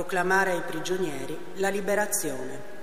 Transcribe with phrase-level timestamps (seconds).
[0.00, 2.79] proclamare ai prigionieri la liberazione.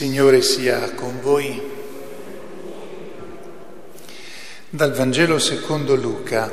[0.00, 1.60] Signore sia con voi.
[4.70, 6.50] Dal Vangelo secondo Luca.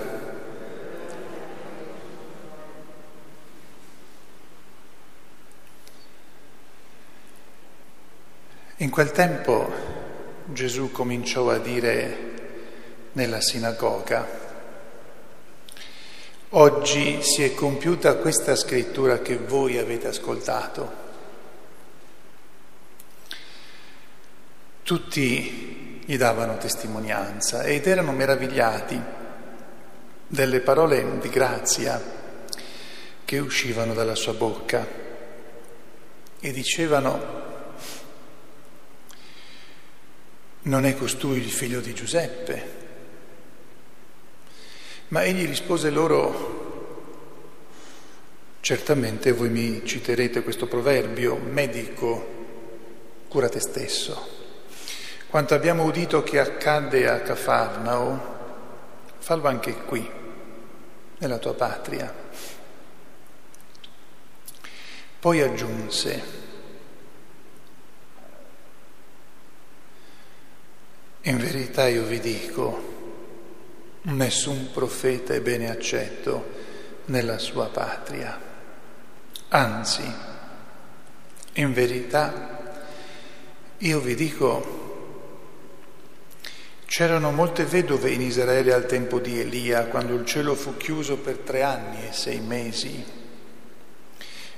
[8.75, 9.71] In quel tempo
[10.47, 12.17] Gesù cominciò a dire
[13.13, 14.27] nella sinagoga,
[16.49, 21.06] oggi si è compiuta questa scrittura che voi avete ascoltato.
[24.87, 28.97] Tutti gli davano testimonianza ed erano meravigliati
[30.25, 32.01] delle parole di grazia
[33.25, 34.87] che uscivano dalla sua bocca
[36.39, 37.21] e dicevano,
[40.61, 42.71] non è costui il figlio di Giuseppe?
[45.09, 47.33] Ma egli rispose loro,
[48.61, 52.35] certamente voi mi citerete questo proverbio, medico,
[53.27, 54.36] cura te stesso.
[55.29, 58.35] Quanto abbiamo udito che accadde a Cafarnao,
[59.17, 60.09] fallo anche qui,
[61.17, 62.13] nella tua patria.
[65.19, 66.23] Poi aggiunse,
[71.21, 72.95] in verità io vi dico,
[74.03, 76.51] nessun profeta è bene accetto
[77.05, 78.39] nella sua patria.
[79.49, 80.09] Anzi,
[81.53, 82.85] in verità
[83.79, 84.76] io vi dico,
[86.87, 91.39] C'erano molte vedove in Israele al tempo di Elia, quando il cielo fu chiuso per
[91.39, 93.03] tre anni e sei mesi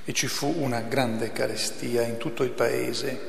[0.05, 3.19] e ci fu una grande carestia in tutto il paese.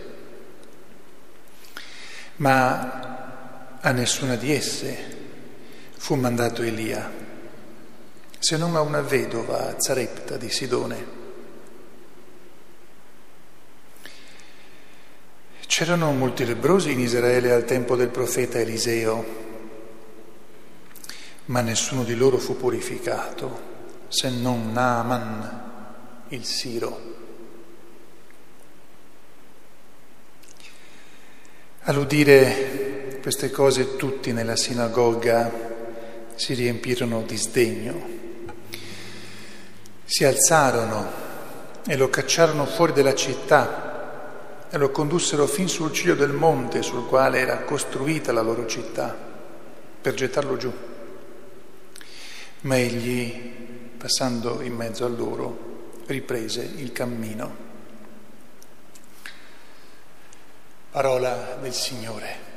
[2.36, 4.96] Ma a nessuna di esse
[5.96, 7.10] fu mandato Elia,
[8.38, 11.19] se non a una vedova a Zarepta di Sidone.
[15.80, 19.24] C'erano molti lebrosi in Israele al tempo del profeta Eliseo,
[21.46, 23.60] ma nessuno di loro fu purificato,
[24.08, 27.00] se non Naaman, il Siro.
[31.84, 35.50] All'udire queste cose tutti nella sinagoga
[36.34, 38.08] si riempirono di sdegno,
[40.04, 41.10] si alzarono
[41.86, 43.89] e lo cacciarono fuori della città
[44.70, 49.16] e lo condussero fin sul ciglio del monte sul quale era costruita la loro città,
[50.00, 50.72] per gettarlo giù.
[52.62, 57.68] Ma egli, passando in mezzo a loro, riprese il cammino.
[60.90, 62.49] Parola del Signore.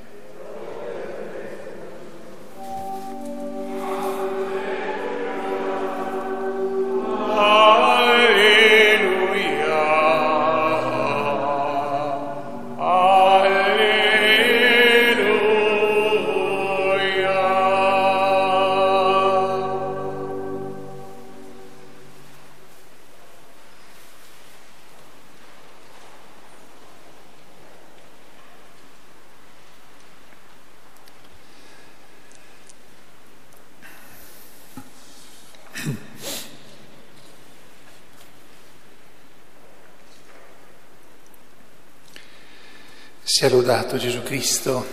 [43.36, 44.86] Sia lodato Gesù Cristo.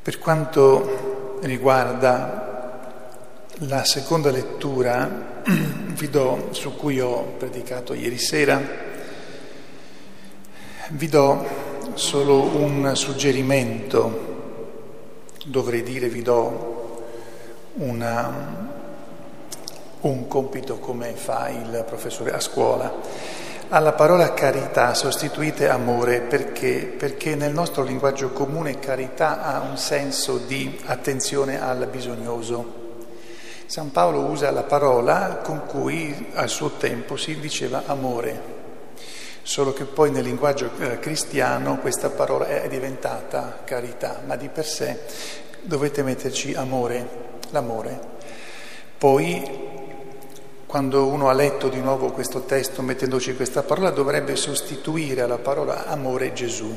[0.00, 8.62] Per quanto riguarda la seconda lettura, vi do, su cui ho predicato ieri sera,
[10.90, 11.48] vi do
[11.94, 16.75] solo un suggerimento, dovrei dire vi do
[17.76, 18.32] una,
[20.00, 22.92] un compito come fa il professore a scuola.
[23.68, 26.94] Alla parola carità sostituite amore perché?
[26.96, 32.84] Perché nel nostro linguaggio comune carità ha un senso di attenzione al bisognoso.
[33.66, 38.54] San Paolo usa la parola con cui al suo tempo si diceva amore.
[39.42, 44.64] solo che poi nel linguaggio eh, cristiano questa parola è diventata carità, ma di per
[44.64, 45.00] sé
[45.62, 48.14] dovete metterci amore, l'amore.
[48.98, 49.74] Poi
[50.66, 55.86] quando uno ha letto di nuovo questo testo mettendoci questa parola dovrebbe sostituire alla parola
[55.86, 56.74] amore Gesù.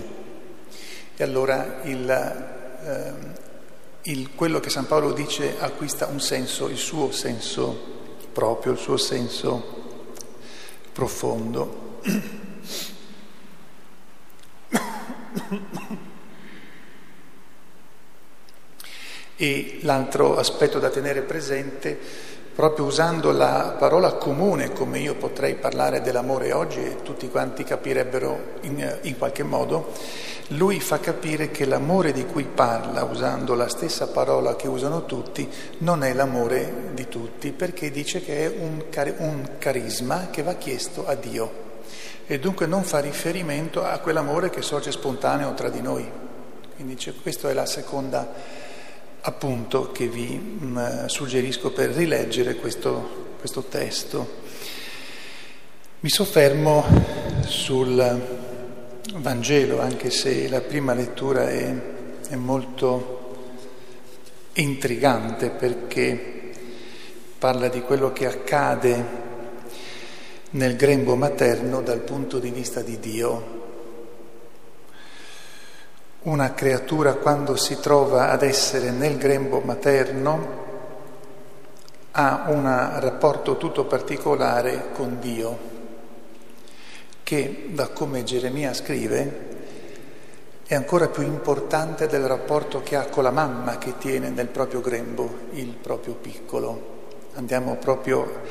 [1.16, 3.13] E allora il, eh,
[4.04, 7.98] il, quello che San Paolo dice acquista un senso, il suo senso
[8.31, 9.77] proprio, il suo senso
[10.94, 11.98] profondo.
[19.41, 21.97] E l'altro aspetto da tenere presente,
[22.53, 28.56] proprio usando la parola comune come io potrei parlare dell'amore oggi e tutti quanti capirebbero
[28.63, 29.94] in, in qualche modo,
[30.50, 35.50] lui fa capire che l'amore di cui parla, usando la stessa parola che usano tutti,
[35.77, 38.83] non è l'amore di tutti, perché dice che è un,
[39.19, 41.68] un carisma che va chiesto a Dio
[42.27, 46.06] e dunque non fa riferimento a quell'amore che sorge spontaneo tra di noi.
[46.75, 48.68] Quindi questa è la seconda
[49.21, 54.38] appunto che vi mm, suggerisco per rileggere questo, questo testo.
[56.01, 56.86] Mi soffermo
[57.45, 58.48] sul
[59.16, 61.75] Vangelo, anche se la prima lettura è,
[62.30, 63.18] è molto
[64.54, 66.54] intrigante perché
[67.38, 69.27] parla di quello che accade
[70.51, 73.58] nel grembo materno dal punto di vista di Dio.
[76.29, 80.47] Una creatura quando si trova ad essere nel grembo materno
[82.11, 82.65] ha un
[82.99, 85.57] rapporto tutto particolare con Dio,
[87.23, 89.47] che da come Geremia scrive
[90.67, 94.81] è ancora più importante del rapporto che ha con la mamma che tiene nel proprio
[94.81, 97.07] grembo il proprio piccolo.
[97.33, 98.41] Andiamo proprio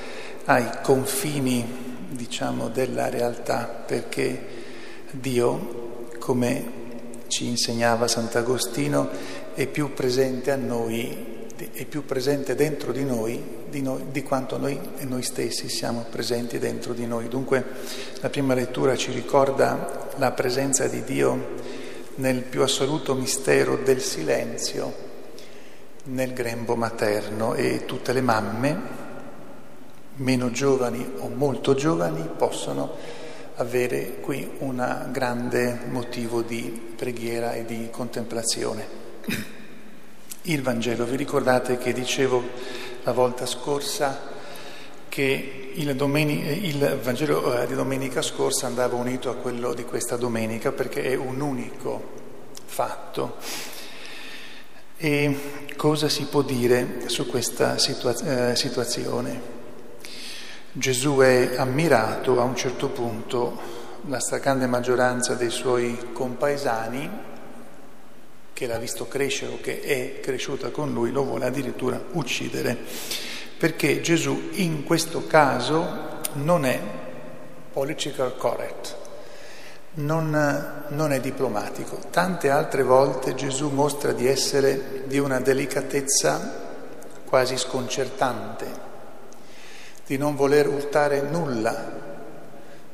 [0.47, 4.47] ai confini diciamo, della realtà, perché
[5.13, 6.87] Dio, come
[7.29, 9.09] ci insegnava Sant'Agostino,
[9.55, 14.59] è più presente a noi, è più presente dentro di noi di, noi, di quanto
[14.59, 17.29] noi noi stessi siamo presenti dentro di noi.
[17.29, 17.65] Dunque
[18.21, 21.57] la prima lettura ci ricorda la presenza di Dio
[22.17, 25.07] nel più assoluto mistero del silenzio,
[26.05, 28.97] nel grembo materno e tutte le mamme
[30.17, 32.97] meno giovani o molto giovani possono
[33.59, 38.97] avere qui un grande motivo di preghiera e di contemplazione.
[40.43, 42.43] Il Vangelo, vi ricordate che dicevo
[43.03, 44.37] la volta scorsa
[45.09, 50.17] che il, domeni- il Vangelo eh, di domenica scorsa andava unito a quello di questa
[50.17, 52.17] domenica perché è un unico
[52.65, 53.37] fatto.
[54.97, 55.39] E
[55.77, 59.58] cosa si può dire su questa situa- eh, situazione?
[60.79, 63.59] Gesù è ammirato a un certo punto,
[64.07, 67.11] la stragrande maggioranza dei suoi compaesani,
[68.53, 72.77] che l'ha visto crescere o che è cresciuta con lui, lo vuole addirittura uccidere,
[73.59, 76.81] perché Gesù in questo caso non è
[77.73, 78.97] political correct,
[79.95, 81.99] non, non è diplomatico.
[82.09, 86.67] Tante altre volte Gesù mostra di essere di una delicatezza
[87.25, 88.88] quasi sconcertante
[90.09, 91.93] di non voler urtare nulla,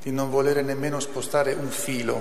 [0.03, 2.21] di non volere nemmeno spostare un filo.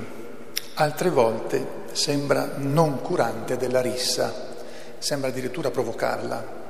[0.75, 4.53] Altre volte sembra non curante della rissa,
[4.99, 6.61] sembra addirittura provocarla.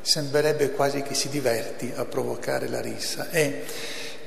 [0.00, 3.30] Sembrerebbe quasi che si diverti a provocare la rissa.
[3.30, 3.64] È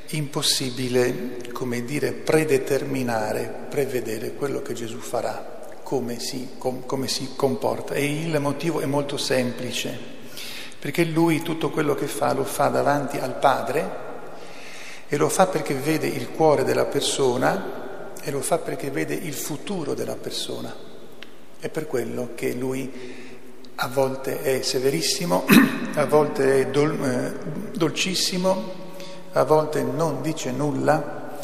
[0.08, 7.94] impossibile, come dire, predeterminare, prevedere quello che Gesù farà, come si, com, come si comporta.
[7.94, 10.16] E il motivo è molto semplice
[10.86, 13.90] perché lui tutto quello che fa lo fa davanti al Padre
[15.08, 19.34] e lo fa perché vede il cuore della persona e lo fa perché vede il
[19.34, 20.72] futuro della persona.
[21.58, 22.92] È per quello che lui
[23.74, 25.46] a volte è severissimo,
[25.96, 28.64] a volte è dol- eh, dolcissimo,
[29.32, 31.40] a volte non dice nulla,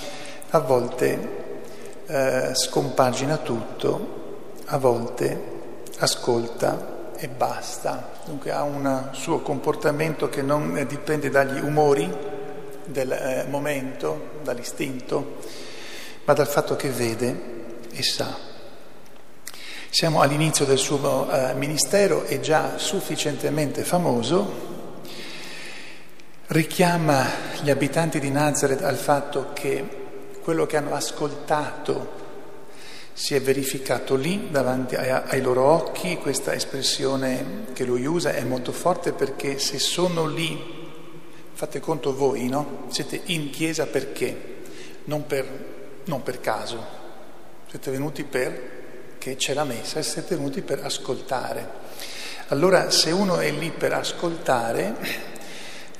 [0.51, 1.29] a volte
[2.05, 5.49] eh, scompagina tutto, a volte
[5.97, 6.90] ascolta
[7.21, 8.09] e basta.
[8.25, 12.11] Dunque ha un suo comportamento che non dipende dagli umori
[12.85, 15.37] del eh, momento, dall'istinto,
[16.25, 17.39] ma dal fatto che vede
[17.91, 18.35] e sa.
[19.87, 24.69] Siamo all'inizio del suo eh, ministero, è già sufficientemente famoso,
[26.47, 27.23] richiama
[27.61, 29.99] gli abitanti di Nazareth al fatto che
[30.41, 32.20] quello che hanno ascoltato
[33.13, 38.71] si è verificato lì davanti ai, loro occhi, questa espressione che lui usa è molto
[38.71, 40.59] forte perché se sono lì,
[41.53, 42.85] fate conto voi, no?
[42.89, 44.49] Siete in chiesa perché?
[45.05, 45.69] Non per
[46.05, 46.83] non per caso,
[47.69, 51.79] siete venuti perché c'è la messa e siete venuti per ascoltare.
[52.47, 54.95] Allora se uno è lì per ascoltare,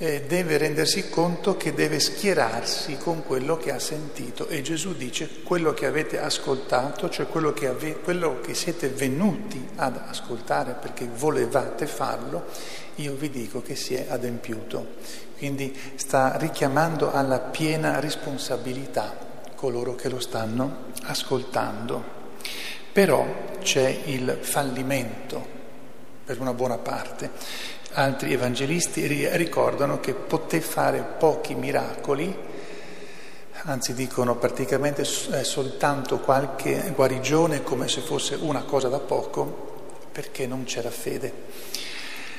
[0.02, 5.30] eh, deve rendersi conto che deve schierarsi con quello che ha sentito e Gesù dice
[5.44, 11.08] quello che avete ascoltato, cioè quello che, ave- quello che siete venuti ad ascoltare perché
[11.08, 12.46] volevate farlo,
[12.96, 14.96] io vi dico che si è adempiuto.
[15.38, 19.16] Quindi sta richiamando alla piena responsabilità
[19.54, 22.20] coloro che lo stanno ascoltando.
[22.92, 23.24] Però
[23.62, 25.61] c'è il fallimento
[26.24, 32.34] per una buona parte altri evangelisti ricordano che poté fare pochi miracoli,
[33.64, 39.70] anzi dicono praticamente eh, soltanto qualche guarigione come se fosse una cosa da poco,
[40.12, 41.70] perché non c'era fede.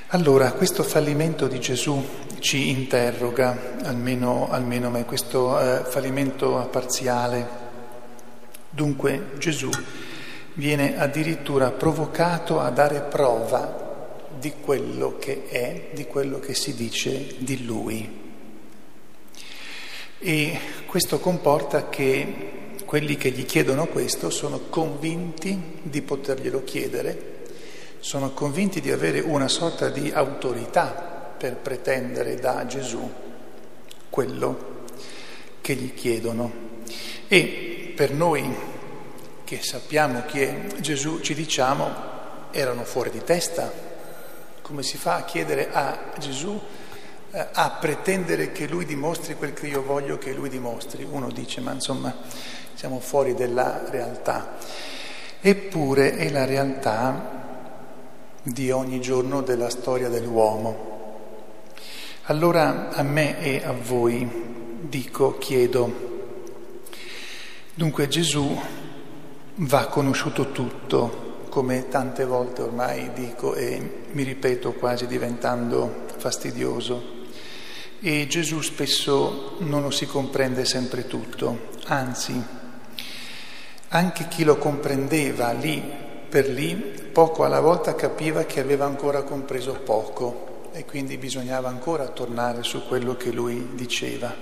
[0.09, 2.03] Allora, questo fallimento di Gesù
[2.39, 7.61] ci interroga, almeno, almeno me, questo eh, fallimento parziale.
[8.69, 9.71] Dunque Gesù
[10.55, 13.83] viene addirittura provocato a dare prova
[14.39, 18.21] di quello che è, di quello che si dice di lui.
[20.19, 22.51] E questo comporta che
[22.85, 27.31] quelli che gli chiedono questo sono convinti di poterglielo chiedere,
[28.01, 33.11] sono convinti di avere una sorta di autorità per pretendere da Gesù
[34.11, 34.85] quello
[35.61, 36.71] che gli chiedono.
[37.29, 38.72] E per noi
[39.53, 41.91] che sappiamo è Gesù ci diciamo
[42.53, 43.71] erano fuori di testa
[44.63, 46.59] come si fa a chiedere a Gesù,
[47.31, 51.05] eh, a pretendere che lui dimostri quel che io voglio che lui dimostri?
[51.05, 52.17] Uno dice, ma insomma
[52.73, 54.57] siamo fuori della realtà.
[55.39, 57.43] Eppure è la realtà
[58.43, 60.91] di ogni giorno della storia dell'uomo.
[62.23, 65.93] Allora a me e a voi dico, chiedo,
[67.75, 68.81] dunque Gesù
[69.57, 77.21] va conosciuto tutto, come tante volte ormai dico e mi ripeto quasi diventando fastidioso.
[78.01, 82.43] E Gesù spesso non lo si comprende sempre tutto, anzi,
[83.89, 85.83] anche chi lo comprendeva lì
[86.29, 92.09] per lì, poco alla volta capiva che aveva ancora compreso poco e quindi bisognava ancora
[92.09, 94.35] tornare su quello che lui diceva.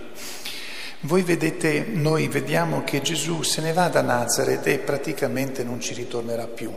[1.05, 5.95] Voi vedete, noi vediamo che Gesù se ne va da Nazareth e praticamente non ci
[5.95, 6.71] ritornerà più.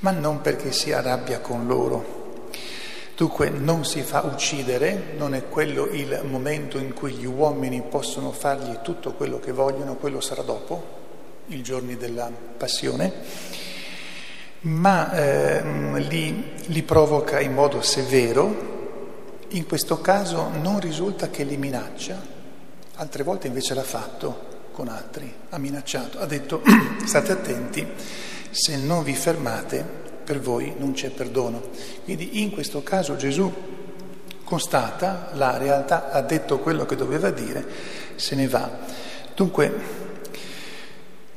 [0.00, 2.48] Ma non perché si arrabbia con loro.
[3.16, 8.32] Dunque non si fa uccidere, non è quello il momento in cui gli uomini possono
[8.32, 10.82] fargli tutto quello che vogliono, quello sarà dopo,
[11.48, 13.12] i giorni della passione,
[14.62, 15.62] ma eh,
[16.00, 22.38] li, li provoca in modo severo, in questo caso non risulta che li minaccia,
[23.00, 26.62] altre volte invece l'ha fatto con altri, ha minacciato, ha detto
[27.04, 27.86] state attenti
[28.50, 29.84] se non vi fermate
[30.22, 31.62] per voi non c'è perdono.
[32.04, 33.52] Quindi in questo caso Gesù
[34.44, 37.64] constata la realtà, ha detto quello che doveva dire,
[38.16, 38.70] se ne va.
[39.34, 40.08] Dunque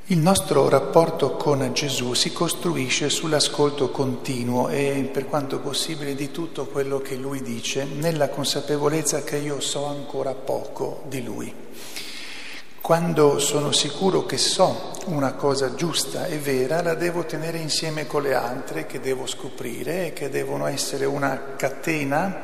[0.07, 6.65] il nostro rapporto con Gesù si costruisce sull'ascolto continuo e per quanto possibile di tutto
[6.65, 11.53] quello che lui dice, nella consapevolezza che io so ancora poco di lui.
[12.81, 18.23] Quando sono sicuro che so una cosa giusta e vera, la devo tenere insieme con
[18.23, 22.41] le altre che devo scoprire e che devono essere una catena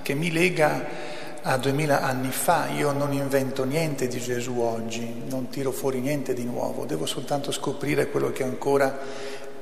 [0.00, 1.11] che mi lega
[1.42, 2.68] a duemila anni fa.
[2.68, 7.52] Io non invento niente di Gesù oggi, non tiro fuori niente di nuovo, devo soltanto
[7.52, 8.98] scoprire quello che ancora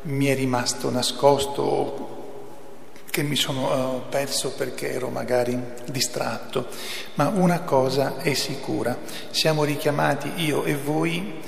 [0.03, 2.19] mi è rimasto nascosto
[3.11, 5.61] che mi sono uh, perso perché ero magari
[5.91, 6.69] distratto,
[7.15, 8.97] ma una cosa è sicura,
[9.31, 11.41] siamo richiamati io e voi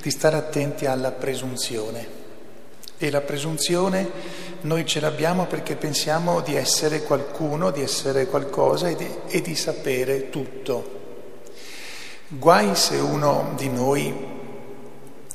[0.00, 2.16] di stare attenti alla presunzione.
[3.00, 4.10] E la presunzione
[4.62, 9.54] noi ce l'abbiamo perché pensiamo di essere qualcuno, di essere qualcosa e di, e di
[9.54, 10.96] sapere tutto.
[12.28, 14.36] Guai se uno di noi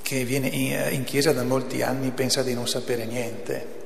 [0.02, 3.82] che viene in chiesa da molti anni pensa di non sapere niente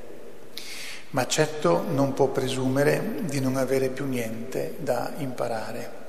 [1.12, 6.06] ma certo non può presumere di non avere più niente da imparare.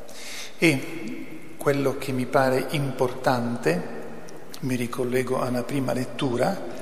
[0.59, 3.97] E quello che mi pare importante,
[4.61, 6.77] mi ricollego alla prima lettura,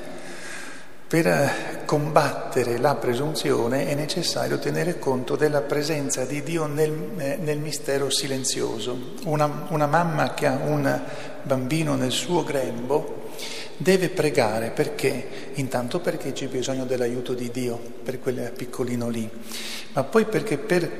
[1.08, 7.58] per combattere la presunzione è necessario tenere conto della presenza di Dio nel, eh, nel
[7.58, 9.14] mistero silenzioso.
[9.24, 11.00] Una, una mamma che ha un
[11.42, 13.30] bambino nel suo grembo
[13.76, 15.52] deve pregare perché?
[15.54, 19.28] Intanto perché c'è bisogno dell'aiuto di Dio per quel piccolino lì,
[19.92, 20.90] ma poi perché per,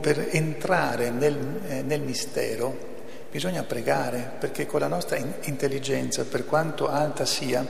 [0.00, 2.96] per entrare nel, eh, nel mistero
[3.30, 7.66] Bisogna pregare perché con la nostra intelligenza, per quanto alta sia,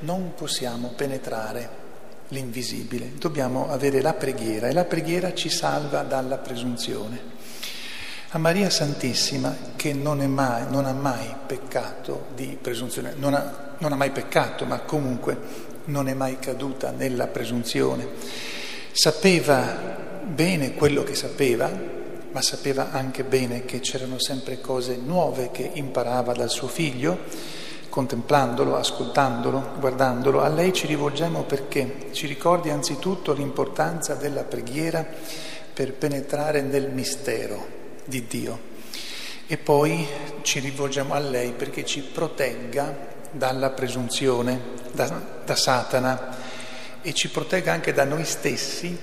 [0.00, 1.80] non possiamo penetrare
[2.28, 3.12] l'invisibile.
[3.18, 7.30] Dobbiamo avere la preghiera e la preghiera ci salva dalla presunzione.
[8.30, 13.92] A Maria Santissima, che non, mai, non ha mai peccato di presunzione, non ha, non
[13.92, 15.36] ha mai peccato, ma comunque
[15.84, 18.08] non è mai caduta nella presunzione,
[18.92, 22.00] sapeva bene quello che sapeva,
[22.32, 27.18] ma sapeva anche bene che c'erano sempre cose nuove che imparava dal suo figlio,
[27.88, 30.40] contemplandolo, ascoltandolo, guardandolo.
[30.40, 35.06] A lei ci rivolgiamo perché ci ricordi anzitutto l'importanza della preghiera
[35.72, 38.70] per penetrare nel mistero di Dio
[39.46, 40.06] e poi
[40.40, 44.60] ci rivolgiamo a lei perché ci protegga dalla presunzione,
[44.92, 46.36] da, da Satana
[47.02, 48.98] e ci protegga anche da noi stessi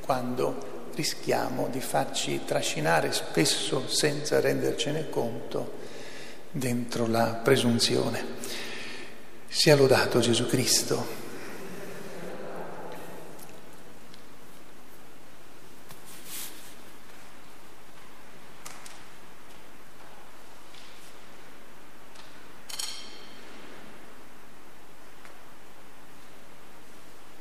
[0.00, 5.72] quando rischiamo di farci trascinare spesso senza rendercene conto
[6.50, 8.24] dentro la presunzione.
[9.48, 11.23] Sia lodato Gesù Cristo.